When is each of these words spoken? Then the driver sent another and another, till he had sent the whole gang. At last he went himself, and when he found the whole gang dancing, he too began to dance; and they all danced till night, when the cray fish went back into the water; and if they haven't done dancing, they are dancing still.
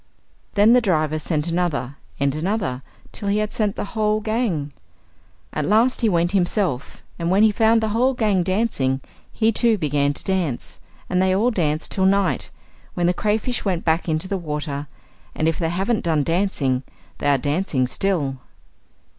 Then 0.55 0.73
the 0.73 0.81
driver 0.81 1.19
sent 1.19 1.47
another 1.47 1.95
and 2.19 2.33
another, 2.33 2.81
till 3.11 3.27
he 3.27 3.37
had 3.37 3.53
sent 3.53 3.75
the 3.75 3.85
whole 3.93 4.19
gang. 4.19 4.73
At 5.53 5.63
last 5.63 6.01
he 6.01 6.09
went 6.09 6.31
himself, 6.31 7.03
and 7.19 7.29
when 7.29 7.43
he 7.43 7.51
found 7.51 7.81
the 7.83 7.89
whole 7.89 8.15
gang 8.15 8.41
dancing, 8.41 9.01
he 9.31 9.51
too 9.51 9.77
began 9.77 10.13
to 10.13 10.23
dance; 10.23 10.79
and 11.07 11.21
they 11.21 11.35
all 11.35 11.51
danced 11.51 11.91
till 11.91 12.05
night, 12.07 12.49
when 12.95 13.05
the 13.05 13.13
cray 13.13 13.37
fish 13.37 13.63
went 13.63 13.85
back 13.85 14.09
into 14.09 14.27
the 14.27 14.39
water; 14.39 14.87
and 15.35 15.47
if 15.47 15.59
they 15.59 15.69
haven't 15.69 16.03
done 16.05 16.23
dancing, 16.23 16.81
they 17.19 17.29
are 17.29 17.37
dancing 17.37 17.85
still. 17.85 18.37